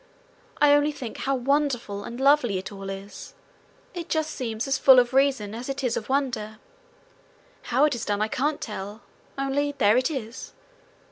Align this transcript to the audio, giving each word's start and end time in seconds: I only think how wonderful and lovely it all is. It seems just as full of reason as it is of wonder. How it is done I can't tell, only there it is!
I 0.59 0.73
only 0.73 0.91
think 0.91 1.17
how 1.17 1.35
wonderful 1.35 2.03
and 2.05 2.19
lovely 2.19 2.57
it 2.57 2.71
all 2.71 2.89
is. 2.89 3.35
It 3.93 4.11
seems 4.11 4.65
just 4.65 4.67
as 4.67 4.77
full 4.83 4.97
of 4.97 5.13
reason 5.13 5.53
as 5.53 5.69
it 5.69 5.83
is 5.83 5.95
of 5.95 6.09
wonder. 6.09 6.57
How 7.69 7.83
it 7.85 7.93
is 7.93 8.05
done 8.05 8.19
I 8.19 8.27
can't 8.27 8.59
tell, 8.59 9.03
only 9.37 9.73
there 9.73 9.97
it 9.97 10.09
is! 10.09 10.53